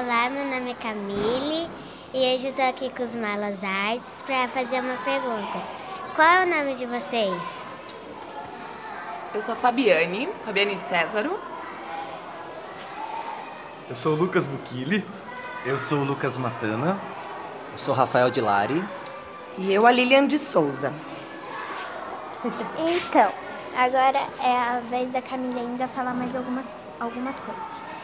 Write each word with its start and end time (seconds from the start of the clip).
Olá, 0.00 0.30
meu 0.30 0.44
nome 0.44 0.70
é 0.70 0.74
Camille 0.74 1.68
e 2.14 2.18
hoje 2.32 2.46
eu 2.46 2.50
estou 2.50 2.64
aqui 2.68 2.88
com 2.88 3.02
os 3.02 3.16
Malas 3.16 3.64
Artes 3.64 4.22
para 4.24 4.46
fazer 4.46 4.78
uma 4.78 4.96
pergunta. 4.98 5.60
Qual 6.14 6.28
é 6.28 6.44
o 6.44 6.48
nome 6.48 6.76
de 6.76 6.86
vocês? 6.86 7.42
Eu 9.34 9.42
sou 9.42 9.54
a 9.54 9.56
Fabiane, 9.56 10.28
Fabiane 10.44 10.76
de 10.76 10.86
Césaro. 10.86 11.36
Eu 13.88 13.96
sou 13.96 14.12
o 14.12 14.16
Lucas 14.16 14.44
Bukili. 14.44 15.04
Eu 15.66 15.76
sou 15.76 15.98
o 15.98 16.04
Lucas 16.04 16.36
Matana. 16.36 16.96
Eu 17.72 17.78
sou 17.78 17.92
o 17.92 17.96
Rafael 17.96 18.30
de 18.30 18.40
Lari. 18.40 18.84
E 19.56 19.72
eu, 19.72 19.84
a 19.84 19.90
Lilian 19.90 20.28
de 20.28 20.38
Souza. 20.38 20.92
Então, 22.44 23.32
agora 23.76 24.20
é 24.44 24.56
a 24.56 24.80
vez 24.88 25.10
da 25.10 25.20
Camila 25.20 25.60
ainda 25.60 25.88
falar 25.88 26.14
mais 26.14 26.36
algumas, 26.36 26.72
algumas 27.00 27.40
coisas. 27.40 27.97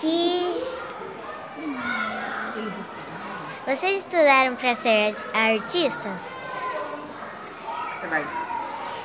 Que. 0.00 0.64
Vocês 3.66 3.98
estudaram 3.98 4.54
para 4.54 4.74
ser 4.74 5.14
artistas? 5.34 6.20
Você 7.94 8.06
vai. 8.06 8.24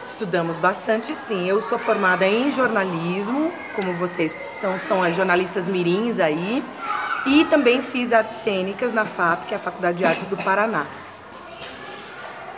Estudamos 0.08 0.56
bastante, 0.58 1.16
sim. 1.16 1.48
Eu 1.48 1.62
sou 1.62 1.80
formada 1.80 2.28
em 2.28 2.52
jornalismo, 2.52 3.52
como 3.76 3.94
vocês 3.96 4.34
então, 4.58 4.80
são 4.80 5.04
as 5.04 5.16
jornalistas 5.16 5.68
mirins 5.68 6.20
aí. 6.20 6.64
E 7.26 7.46
também 7.46 7.82
fiz 7.82 8.14
artes 8.14 8.38
cênicas 8.38 8.94
na 8.94 9.04
FAP, 9.04 9.48
que 9.48 9.54
é 9.54 9.58
a 9.58 9.60
Faculdade 9.60 9.98
de 9.98 10.06
Artes 10.06 10.28
do 10.28 10.38
Paraná. 10.38 10.86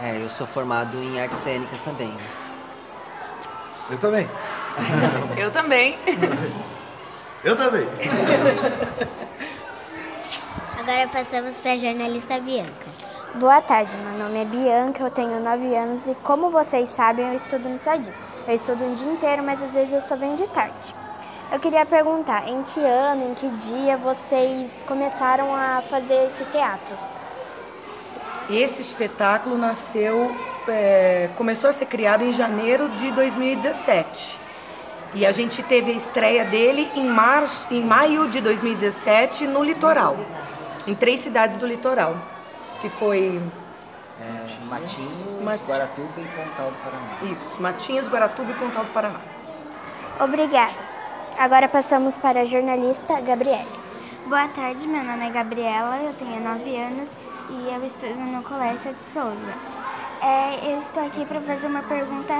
É, 0.01 0.21
eu 0.21 0.29
sou 0.29 0.45
formado 0.45 0.97
em 0.97 1.21
artes 1.21 1.39
cênicas 1.39 1.79
também. 1.81 2.13
Eu 3.89 3.97
também. 3.97 4.29
eu 5.37 5.51
também. 5.51 5.97
Eu 7.45 7.55
também. 7.55 7.87
Agora 10.79 11.07
passamos 11.09 11.59
para 11.59 11.73
a 11.73 11.77
jornalista 11.77 12.39
Bianca. 12.39 12.87
Boa 13.35 13.61
tarde, 13.61 13.95
meu 13.97 14.17
nome 14.17 14.41
é 14.41 14.45
Bianca, 14.45 15.03
eu 15.03 15.11
tenho 15.11 15.39
9 15.39 15.75
anos 15.75 16.07
e 16.07 16.15
como 16.15 16.49
vocês 16.49 16.89
sabem, 16.89 17.27
eu 17.27 17.35
estudo 17.35 17.69
no 17.69 17.77
SADI. 17.77 18.11
Eu 18.47 18.55
estudo 18.55 18.83
um 18.83 18.93
dia 18.93 19.11
inteiro, 19.11 19.43
mas 19.43 19.61
às 19.61 19.75
vezes 19.75 19.93
eu 19.93 20.01
só 20.01 20.15
venho 20.15 20.35
de 20.35 20.47
tarde. 20.47 20.95
Eu 21.51 21.59
queria 21.59 21.85
perguntar, 21.85 22.49
em 22.49 22.63
que 22.63 22.79
ano, 22.79 23.29
em 23.29 23.35
que 23.35 23.47
dia 23.47 23.95
vocês 23.95 24.83
começaram 24.87 25.53
a 25.53 25.83
fazer 25.87 26.25
esse 26.25 26.45
teatro? 26.45 26.97
Esse 28.49 28.81
espetáculo 28.81 29.55
nasceu, 29.55 30.35
é, 30.67 31.29
começou 31.37 31.69
a 31.69 31.73
ser 31.73 31.85
criado 31.85 32.23
em 32.23 32.33
janeiro 32.33 32.89
de 32.89 33.11
2017. 33.11 34.44
E 35.15 35.25
a 35.25 35.31
gente 35.31 35.63
teve 35.63 35.91
a 35.91 35.95
estreia 35.95 36.43
dele 36.43 36.91
em, 36.93 37.07
março, 37.07 37.73
em 37.73 37.81
maio 37.81 38.27
de 38.27 38.41
2017 38.41 39.47
no 39.47 39.63
litoral, 39.63 40.17
em 40.85 40.93
três 40.93 41.21
cidades 41.21 41.55
do 41.55 41.65
litoral, 41.65 42.17
que 42.81 42.89
foi 42.89 43.41
é, 44.19 44.65
Matinhos, 44.65 45.41
Mat... 45.41 45.61
Guaratuba 45.65 46.09
e 46.17 46.25
Pontal 46.25 46.69
do 46.69 46.77
Paraná. 46.83 47.33
Isso, 47.33 47.61
Matinhos, 47.61 48.07
Guaratuba 48.09 48.51
e 48.51 48.55
Pontal 48.55 48.83
do 48.83 48.91
Paraná. 48.91 49.21
Obrigada. 50.19 50.73
Agora 51.39 51.69
passamos 51.69 52.17
para 52.17 52.41
a 52.41 52.43
jornalista 52.43 53.21
Gabriele. 53.21 53.67
Boa 54.27 54.49
tarde, 54.49 54.85
meu 54.85 55.03
nome 55.03 55.27
é 55.27 55.29
Gabriela, 55.29 55.97
eu 55.97 56.13
tenho 56.13 56.41
9 56.41 56.75
anos 56.75 57.15
e 57.49 57.73
eu 57.73 57.85
estudo 57.85 58.19
no 58.19 58.43
Colégio 58.43 58.93
de 58.93 59.01
Souza. 59.01 59.53
Eu 60.67 60.79
estou 60.79 61.05
aqui 61.05 61.23
para 61.25 61.39
fazer 61.41 61.67
uma 61.67 61.83
pergunta. 61.83 62.33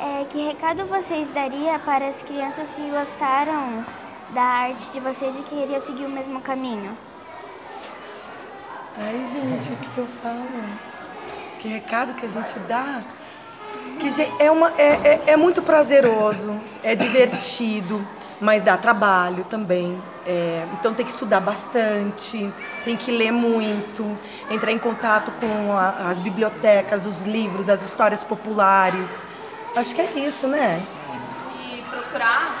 É, 0.00 0.24
que 0.30 0.46
recado 0.46 0.86
vocês 0.86 1.28
daria 1.28 1.78
para 1.78 2.08
as 2.08 2.22
crianças 2.22 2.72
que 2.72 2.88
gostaram 2.88 3.84
da 4.30 4.40
arte 4.40 4.92
de 4.92 4.98
vocês 4.98 5.38
e 5.38 5.42
queriam 5.42 5.78
seguir 5.78 6.06
o 6.06 6.08
mesmo 6.08 6.40
caminho? 6.40 6.96
Ai, 8.96 9.26
gente, 9.30 9.74
o 9.74 9.76
que, 9.76 9.90
que 9.90 9.98
eu 9.98 10.06
falo? 10.22 10.42
Que 11.60 11.68
recado 11.68 12.14
que 12.14 12.24
a 12.24 12.30
gente 12.30 12.58
dá? 12.60 13.02
Que 14.00 14.42
é, 14.42 14.50
uma, 14.50 14.72
é, 14.78 14.92
é, 15.04 15.22
é 15.32 15.36
muito 15.36 15.60
prazeroso, 15.60 16.58
é 16.82 16.94
divertido 16.94 18.02
mas 18.40 18.64
dá 18.64 18.76
trabalho 18.76 19.44
também. 19.44 20.00
É, 20.26 20.66
então 20.78 20.92
tem 20.92 21.06
que 21.06 21.12
estudar 21.12 21.40
bastante, 21.40 22.52
tem 22.84 22.96
que 22.96 23.10
ler 23.10 23.32
muito, 23.32 24.16
entrar 24.50 24.72
em 24.72 24.78
contato 24.78 25.30
com 25.32 25.72
a, 25.72 26.10
as 26.10 26.20
bibliotecas, 26.20 27.06
os 27.06 27.22
livros, 27.22 27.68
as 27.68 27.82
histórias 27.82 28.24
populares. 28.24 29.10
Acho 29.74 29.94
que 29.94 30.00
é 30.00 30.10
isso, 30.18 30.48
né? 30.48 30.82
E 31.62 31.82
procurar 31.82 32.56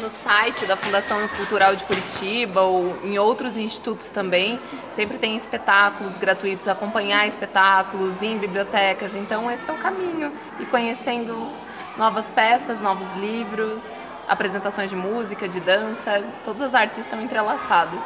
no 0.00 0.10
site 0.10 0.66
da 0.66 0.76
Fundação 0.76 1.26
Cultural 1.28 1.74
de 1.74 1.84
Curitiba 1.84 2.60
ou 2.62 2.96
em 3.02 3.18
outros 3.18 3.56
institutos 3.56 4.10
também, 4.10 4.58
sempre 4.90 5.16
tem 5.16 5.36
espetáculos 5.36 6.18
gratuitos, 6.18 6.68
acompanhar 6.68 7.26
espetáculos 7.26 8.22
em 8.22 8.36
bibliotecas. 8.36 9.14
Então 9.14 9.50
esse 9.50 9.68
é 9.68 9.72
o 9.72 9.78
caminho. 9.78 10.32
E 10.60 10.66
conhecendo 10.66 11.50
novas 11.96 12.30
peças, 12.30 12.80
novos 12.80 13.08
livros, 13.14 13.82
apresentações 14.28 14.90
de 14.90 14.96
música, 14.96 15.48
de 15.48 15.60
dança, 15.60 16.22
todas 16.44 16.62
as 16.62 16.74
artes 16.74 16.98
estão 16.98 17.20
entrelaçadas. 17.20 18.02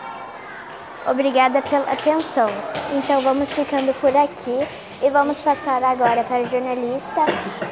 Obrigada 1.07 1.63
pela 1.63 1.91
atenção. 1.91 2.51
Então 2.93 3.21
vamos 3.23 3.51
ficando 3.53 3.95
por 4.01 4.15
aqui 4.17 4.67
e 5.03 5.11
vamos 5.11 5.43
passar 5.43 5.83
agora 5.83 6.23
para 6.25 6.39
a 6.39 6.45
jornalista 6.45 7.25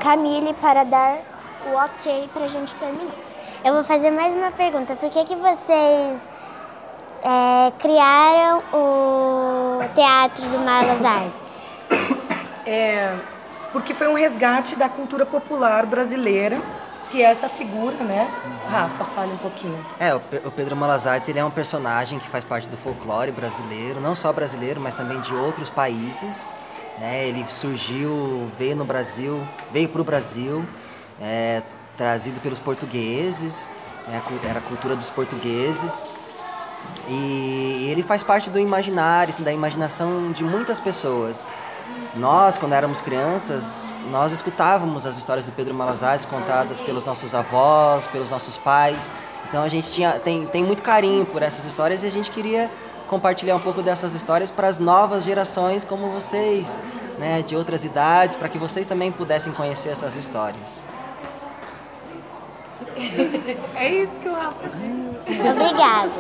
Camille 0.02 0.54
para 0.54 0.84
dar 0.84 1.18
o 1.70 1.74
ok 1.76 2.28
para 2.32 2.44
a 2.44 2.48
gente 2.48 2.74
terminar. 2.76 3.14
Eu 3.64 3.74
vou 3.74 3.84
fazer 3.84 4.10
mais 4.10 4.34
uma 4.34 4.50
pergunta. 4.50 4.96
Por 4.96 5.10
que, 5.10 5.24
que 5.24 5.34
vocês 5.34 6.28
é, 7.22 7.72
criaram 7.78 8.62
o 8.72 9.80
Teatro 9.94 10.46
do 10.46 10.58
Malas 10.60 11.04
Artes? 11.04 11.48
É, 12.64 13.14
porque 13.72 13.92
foi 13.92 14.08
um 14.08 14.14
resgate 14.14 14.76
da 14.76 14.88
cultura 14.88 15.26
popular 15.26 15.84
brasileira 15.86 16.60
que 17.10 17.22
é 17.22 17.30
essa 17.30 17.48
figura, 17.48 17.96
né? 18.04 18.30
Rafa, 18.68 19.04
fale 19.04 19.32
um 19.32 19.38
pouquinho. 19.38 19.84
É, 19.98 20.14
o 20.14 20.50
Pedro 20.50 20.76
Malazartes, 20.76 21.28
ele 21.28 21.38
é 21.38 21.44
um 21.44 21.50
personagem 21.50 22.18
que 22.18 22.28
faz 22.28 22.44
parte 22.44 22.68
do 22.68 22.76
folclore 22.76 23.32
brasileiro, 23.32 24.00
não 24.00 24.14
só 24.14 24.32
brasileiro, 24.32 24.80
mas 24.80 24.94
também 24.94 25.20
de 25.20 25.34
outros 25.34 25.70
países. 25.70 26.50
Né? 26.98 27.26
Ele 27.28 27.44
surgiu, 27.48 28.50
veio 28.58 28.76
no 28.76 28.84
Brasil, 28.84 29.46
veio 29.72 29.88
para 29.88 30.00
o 30.00 30.04
Brasil, 30.04 30.64
é, 31.20 31.62
trazido 31.96 32.40
pelos 32.40 32.58
portugueses, 32.60 33.70
né? 34.06 34.20
era 34.48 34.58
a 34.58 34.62
cultura 34.62 34.94
dos 34.94 35.10
portugueses. 35.10 36.04
E 37.08 37.88
ele 37.90 38.02
faz 38.02 38.22
parte 38.22 38.50
do 38.50 38.58
imaginário, 38.58 39.32
assim, 39.32 39.42
da 39.42 39.52
imaginação 39.52 40.30
de 40.30 40.44
muitas 40.44 40.78
pessoas. 40.78 41.46
Nós, 42.14 42.58
quando 42.58 42.72
éramos 42.74 43.00
crianças, 43.00 43.87
nós 44.10 44.32
escutávamos 44.32 45.04
as 45.04 45.18
histórias 45.18 45.44
do 45.44 45.52
Pedro 45.52 45.74
Malazares 45.74 46.24
contadas 46.24 46.80
pelos 46.80 47.04
nossos 47.04 47.34
avós, 47.34 48.06
pelos 48.06 48.30
nossos 48.30 48.56
pais. 48.56 49.10
Então 49.48 49.62
a 49.62 49.68
gente 49.68 49.90
tinha, 49.92 50.12
tem, 50.12 50.46
tem 50.46 50.64
muito 50.64 50.82
carinho 50.82 51.26
por 51.26 51.42
essas 51.42 51.64
histórias 51.64 52.02
e 52.02 52.06
a 52.06 52.10
gente 52.10 52.30
queria 52.30 52.70
compartilhar 53.06 53.56
um 53.56 53.60
pouco 53.60 53.82
dessas 53.82 54.14
histórias 54.14 54.50
para 54.50 54.68
as 54.68 54.78
novas 54.78 55.24
gerações 55.24 55.84
como 55.84 56.10
vocês, 56.10 56.78
né, 57.18 57.42
de 57.42 57.56
outras 57.56 57.84
idades, 57.84 58.36
para 58.36 58.48
que 58.48 58.58
vocês 58.58 58.86
também 58.86 59.10
pudessem 59.10 59.52
conhecer 59.52 59.88
essas 59.88 60.14
histórias. 60.14 60.84
É 63.76 63.88
isso 63.88 64.20
que 64.20 64.28
o 64.28 64.34
Rafa 64.34 64.68
disse. 64.68 65.18
Obrigada. 65.50 66.10